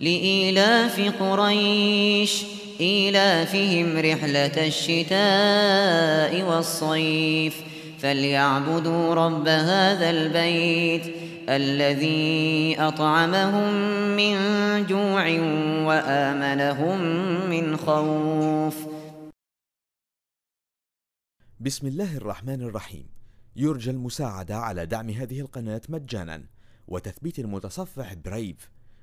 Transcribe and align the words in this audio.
لإيلاف 0.00 1.22
قريش 1.22 2.44
إيلافهم 2.80 3.98
رحلة 3.98 4.66
الشتاء 4.66 6.42
والصيف. 6.42 7.64
فليعبدوا 7.98 9.14
رب 9.14 9.48
هذا 9.48 10.10
البيت 10.10 11.14
الذي 11.48 12.76
أطعمهم 12.78 13.72
من 14.16 14.36
جوع 14.86 15.24
وآمنهم 15.88 17.00
من 17.50 17.76
خوف. 17.76 18.76
بسم 21.60 21.86
الله 21.86 22.16
الرحمن 22.16 22.62
الرحيم. 22.62 23.06
يرجى 23.56 23.90
المساعدة 23.90 24.56
على 24.56 24.86
دعم 24.86 25.10
هذه 25.10 25.40
القناة 25.40 25.80
مجانا 25.88 26.44
وتثبيت 26.88 27.38
المتصفح 27.38 28.14
برايف. 28.14 28.70